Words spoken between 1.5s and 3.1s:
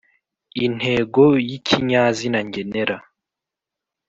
kinyazina ngenera